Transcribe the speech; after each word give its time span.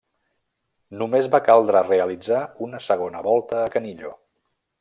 Només 1.01 1.29
va 1.35 1.41
caldre 1.49 1.83
realitzar 1.89 2.41
una 2.69 2.83
segona 2.89 3.25
volta 3.31 3.63
a 3.67 3.71
Canillo. 3.77 4.19